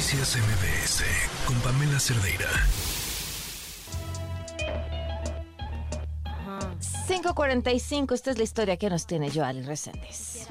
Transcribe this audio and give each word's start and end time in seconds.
Noticias 0.00 0.34
MBS 0.34 1.04
con 1.44 1.60
Pamela 1.60 2.00
Cerdeira. 2.00 2.48
5.45, 7.06 8.14
esta 8.14 8.30
es 8.30 8.38
la 8.38 8.44
historia 8.44 8.78
que 8.78 8.88
nos 8.88 9.06
tiene 9.06 9.30
Joali 9.30 9.60
Reséndiz. 9.60 10.46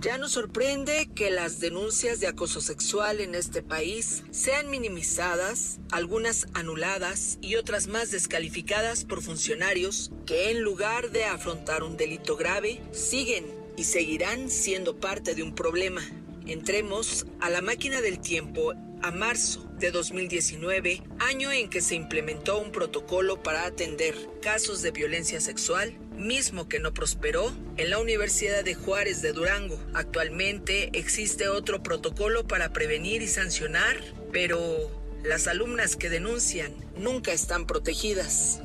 Ya 0.00 0.18
nos 0.18 0.30
sorprende 0.30 1.10
que 1.12 1.32
las 1.32 1.58
denuncias 1.58 2.20
de 2.20 2.28
acoso 2.28 2.60
sexual 2.60 3.20
en 3.20 3.34
este 3.34 3.60
país 3.64 4.22
sean 4.30 4.70
minimizadas, 4.70 5.80
algunas 5.90 6.46
anuladas 6.54 7.38
y 7.40 7.56
otras 7.56 7.88
más 7.88 8.12
descalificadas 8.12 9.04
por 9.04 9.20
funcionarios 9.20 10.12
que 10.26 10.52
en 10.52 10.60
lugar 10.60 11.10
de 11.10 11.24
afrontar 11.24 11.82
un 11.82 11.96
delito 11.96 12.36
grave, 12.36 12.80
siguen 12.92 13.65
y 13.76 13.84
seguirán 13.84 14.50
siendo 14.50 14.98
parte 14.98 15.34
de 15.34 15.42
un 15.42 15.54
problema. 15.54 16.02
Entremos 16.46 17.26
a 17.40 17.50
la 17.50 17.60
máquina 17.60 18.00
del 18.00 18.20
tiempo 18.20 18.72
a 19.02 19.10
marzo 19.10 19.66
de 19.78 19.90
2019, 19.90 21.02
año 21.18 21.52
en 21.52 21.68
que 21.68 21.80
se 21.80 21.94
implementó 21.94 22.58
un 22.58 22.72
protocolo 22.72 23.42
para 23.42 23.66
atender 23.66 24.14
casos 24.40 24.82
de 24.82 24.90
violencia 24.90 25.40
sexual, 25.40 25.92
mismo 26.16 26.68
que 26.68 26.80
no 26.80 26.94
prosperó 26.94 27.52
en 27.76 27.90
la 27.90 27.98
Universidad 27.98 28.64
de 28.64 28.74
Juárez 28.74 29.22
de 29.22 29.32
Durango. 29.32 29.78
Actualmente 29.92 30.90
existe 30.94 31.48
otro 31.48 31.82
protocolo 31.82 32.46
para 32.46 32.72
prevenir 32.72 33.22
y 33.22 33.28
sancionar, 33.28 33.96
pero 34.32 34.90
las 35.22 35.46
alumnas 35.46 35.96
que 35.96 36.08
denuncian 36.08 36.74
nunca 36.96 37.32
están 37.32 37.66
protegidas. 37.66 38.60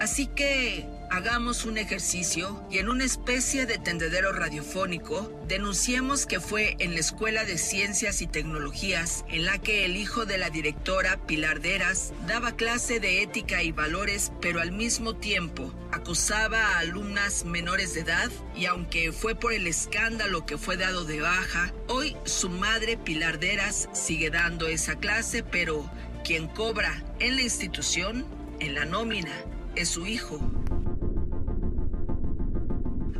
Así 0.00 0.26
que 0.26 0.86
hagamos 1.10 1.64
un 1.64 1.78
ejercicio 1.78 2.62
y 2.70 2.78
en 2.78 2.88
una 2.88 3.04
especie 3.04 3.66
de 3.66 3.78
tendedero 3.78 4.32
radiofónico 4.32 5.32
denunciemos 5.46 6.26
que 6.26 6.40
fue 6.40 6.76
en 6.78 6.94
la 6.94 7.00
Escuela 7.00 7.44
de 7.44 7.58
Ciencias 7.58 8.20
y 8.22 8.26
Tecnologías 8.26 9.24
en 9.28 9.44
la 9.44 9.58
que 9.58 9.84
el 9.84 9.96
hijo 9.96 10.26
de 10.26 10.38
la 10.38 10.50
directora 10.50 11.18
Pilar 11.26 11.60
Deras 11.60 12.12
daba 12.26 12.52
clase 12.52 13.00
de 13.00 13.22
ética 13.22 13.62
y 13.62 13.72
valores, 13.72 14.32
pero 14.40 14.60
al 14.60 14.72
mismo 14.72 15.16
tiempo 15.16 15.72
acusaba 15.92 16.60
a 16.60 16.78
alumnas 16.80 17.44
menores 17.44 17.94
de 17.94 18.00
edad 18.00 18.30
y 18.54 18.66
aunque 18.66 19.12
fue 19.12 19.34
por 19.34 19.52
el 19.52 19.66
escándalo 19.66 20.44
que 20.44 20.58
fue 20.58 20.76
dado 20.76 21.04
de 21.04 21.20
baja, 21.20 21.72
hoy 21.88 22.16
su 22.24 22.50
madre 22.50 22.96
Pilar 22.96 23.38
Deras 23.38 23.88
sigue 23.92 24.30
dando 24.30 24.66
esa 24.66 24.96
clase, 24.96 25.42
pero 25.42 25.90
quien 26.24 26.48
cobra 26.48 27.02
en 27.20 27.36
la 27.36 27.42
institución, 27.42 28.26
en 28.60 28.74
la 28.74 28.84
nómina, 28.84 29.32
es 29.76 29.88
su 29.88 30.06
hijo. 30.06 30.40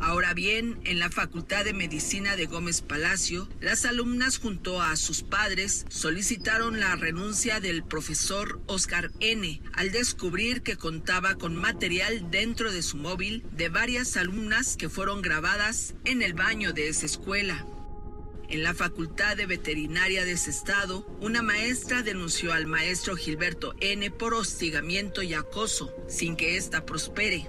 Ahora 0.09 0.33
bien, 0.33 0.79
en 0.85 0.97
la 0.97 1.11
Facultad 1.11 1.65
de 1.65 1.71
Medicina 1.71 2.35
de 2.35 2.47
Gómez 2.47 2.81
Palacio, 2.81 3.47
las 3.61 3.85
alumnas 3.85 4.39
junto 4.39 4.81
a 4.81 4.95
sus 4.95 5.21
padres 5.21 5.85
solicitaron 5.87 6.79
la 6.79 6.95
renuncia 6.95 7.59
del 7.59 7.83
profesor 7.83 8.59
Oscar 8.65 9.11
N. 9.19 9.61
al 9.71 9.91
descubrir 9.91 10.63
que 10.63 10.77
contaba 10.77 11.35
con 11.35 11.55
material 11.55 12.31
dentro 12.31 12.71
de 12.71 12.81
su 12.81 12.97
móvil 12.97 13.45
de 13.51 13.69
varias 13.69 14.17
alumnas 14.17 14.77
que 14.77 14.89
fueron 14.89 15.21
grabadas 15.21 15.93
en 16.05 16.23
el 16.23 16.33
baño 16.33 16.73
de 16.73 16.89
esa 16.89 17.05
escuela. 17.05 17.67
En 18.49 18.63
la 18.63 18.73
Facultad 18.73 19.37
de 19.37 19.45
Veterinaria 19.45 20.25
de 20.25 20.31
ese 20.31 20.49
estado, 20.49 21.05
una 21.21 21.43
maestra 21.43 22.01
denunció 22.01 22.51
al 22.51 22.65
maestro 22.65 23.15
Gilberto 23.15 23.75
N 23.79 24.09
por 24.09 24.33
hostigamiento 24.33 25.21
y 25.21 25.35
acoso, 25.35 25.93
sin 26.07 26.35
que 26.35 26.57
ésta 26.57 26.83
prospere. 26.83 27.47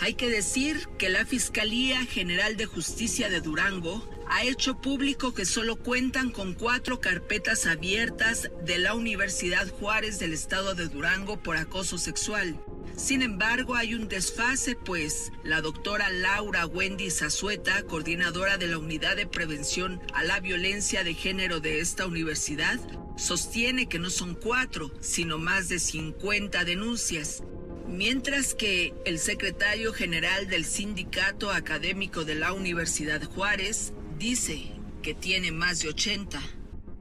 Hay 0.00 0.14
que 0.14 0.30
decir 0.30 0.88
que 0.96 1.08
la 1.08 1.26
Fiscalía 1.26 2.04
General 2.04 2.56
de 2.56 2.66
Justicia 2.66 3.28
de 3.28 3.40
Durango 3.40 4.08
ha 4.28 4.44
hecho 4.44 4.80
público 4.80 5.34
que 5.34 5.44
solo 5.44 5.74
cuentan 5.74 6.30
con 6.30 6.54
cuatro 6.54 7.00
carpetas 7.00 7.66
abiertas 7.66 8.48
de 8.64 8.78
la 8.78 8.94
Universidad 8.94 9.68
Juárez 9.68 10.20
del 10.20 10.32
Estado 10.32 10.76
de 10.76 10.86
Durango 10.86 11.42
por 11.42 11.56
acoso 11.56 11.98
sexual. 11.98 12.62
Sin 12.96 13.22
embargo, 13.22 13.74
hay 13.74 13.94
un 13.94 14.08
desfase, 14.08 14.76
pues 14.76 15.32
la 15.42 15.60
doctora 15.60 16.10
Laura 16.10 16.66
Wendy 16.66 17.10
Zazueta, 17.10 17.82
coordinadora 17.82 18.56
de 18.56 18.68
la 18.68 18.78
Unidad 18.78 19.16
de 19.16 19.26
Prevención 19.26 20.00
a 20.14 20.22
la 20.22 20.38
Violencia 20.38 21.02
de 21.02 21.14
Género 21.14 21.58
de 21.58 21.80
esta 21.80 22.06
universidad, 22.06 22.78
sostiene 23.16 23.88
que 23.88 23.98
no 23.98 24.10
son 24.10 24.36
cuatro, 24.36 24.92
sino 25.00 25.38
más 25.38 25.68
de 25.68 25.80
50 25.80 26.64
denuncias 26.64 27.42
mientras 27.88 28.54
que 28.54 28.94
el 29.04 29.18
secretario 29.18 29.92
general 29.92 30.48
del 30.48 30.64
Sindicato 30.64 31.50
Académico 31.50 32.24
de 32.24 32.34
la 32.34 32.52
Universidad 32.52 33.22
Juárez 33.24 33.92
dice 34.18 34.72
que 35.02 35.14
tiene 35.14 35.52
más 35.52 35.80
de 35.80 35.88
80. 35.88 36.40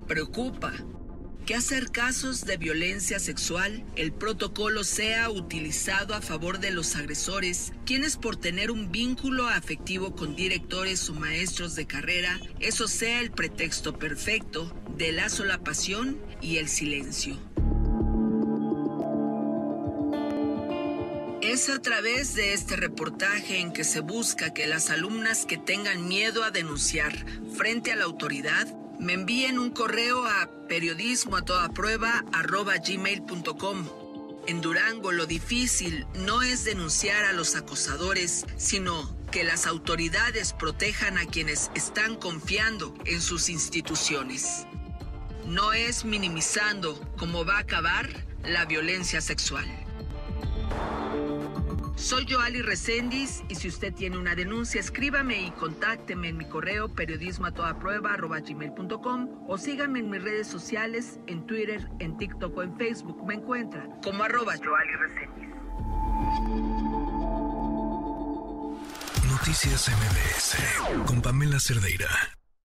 Preocupa 0.08 0.74
que 1.46 1.56
hacer 1.56 1.92
casos 1.92 2.46
de 2.46 2.58
violencia 2.58 3.20
sexual, 3.20 3.86
el 3.96 4.12
protocolo 4.12 4.84
sea 4.84 5.30
utilizado 5.30 6.14
a 6.14 6.22
favor 6.22 6.60
de 6.60 6.72
los 6.72 6.98
agresores, 6.98 7.72
quienes 7.86 8.18
por 8.18 8.36
tener 8.36 8.70
un 8.70 8.92
vínculo 8.92 9.48
afectivo 9.48 10.14
con 10.14 10.36
directores 10.36 11.10
o 11.10 11.14
maestros 11.14 11.76
de 11.76 11.88
carrera, 11.88 12.38
eso 12.60 12.90
sea 12.90 13.22
el 13.22 13.32
pretexto 13.32 13.98
perfecto 13.98 14.74
de 14.98 15.14
la 15.14 15.30
solapación 15.30 16.18
y 16.42 16.58
el 16.58 16.68
silencio. 16.68 17.38
A 21.74 21.80
través 21.80 22.34
de 22.34 22.54
este 22.54 22.78
reportaje 22.78 23.60
en 23.60 23.74
que 23.74 23.84
se 23.84 24.00
busca 24.00 24.54
que 24.54 24.68
las 24.68 24.90
alumnas 24.90 25.46
que 25.46 25.58
tengan 25.58 26.08
miedo 26.08 26.44
a 26.44 26.50
denunciar 26.50 27.14
frente 27.58 27.92
a 27.92 27.98
la 27.98 28.06
autoridad 28.06 28.68
me 29.00 29.14
envíen 29.14 29.60
un 29.60 29.72
correo 29.72 30.26
a 30.26 30.50
periodismo 30.70 31.36
a 31.36 31.44
toda 31.44 31.70
prueba 31.70 32.24
gmail.com. 32.24 33.90
En 34.48 34.62
Durango 34.62 35.12
lo 35.12 35.26
difícil 35.26 36.08
no 36.16 36.42
es 36.42 36.64
denunciar 36.64 37.26
a 37.26 37.34
los 37.34 37.56
acosadores, 37.56 38.46
sino 38.56 39.18
que 39.30 39.44
las 39.44 39.68
autoridades 39.68 40.54
protejan 40.54 41.18
a 41.18 41.26
quienes 41.26 41.70
están 41.76 42.16
confiando 42.16 42.96
en 43.06 43.22
sus 43.22 43.50
instituciones. 43.50 44.66
No 45.46 45.74
es 45.74 46.06
minimizando 46.06 47.00
cómo 47.18 47.44
va 47.44 47.58
a 47.58 47.62
acabar 47.62 48.10
la 48.44 48.64
violencia 48.66 49.20
sexual. 49.20 49.87
Soy 51.98 52.28
Joali 52.30 52.62
Reséndiz 52.62 53.44
y 53.50 53.56
si 53.56 53.68
usted 53.68 53.92
tiene 53.92 54.20
una 54.20 54.36
denuncia, 54.36 54.80
escríbame 54.80 55.42
y 55.42 55.52
contácteme 55.52 56.30
en 56.30 56.38
mi 56.38 56.46
correo 56.46 56.94
periodismo 56.94 57.48
o 59.48 59.58
síganme 59.58 60.00
en 60.00 60.10
mis 60.12 60.24
redes 60.24 60.48
sociales, 60.48 61.20
en 61.26 61.48
Twitter, 61.48 61.90
en 62.00 62.16
TikTok 62.18 62.56
o 62.56 62.62
en 62.62 62.78
Facebook. 62.78 63.26
Me 63.26 63.34
encuentra 63.34 63.90
como 64.04 64.24
arroba 64.24 64.54
Joali 64.64 64.94
Reséndiz. 64.94 65.50
Noticias 69.28 69.90
MBS 69.90 71.06
con 71.08 71.22
Pamela 71.22 71.60
Cerdeira. 71.60 72.37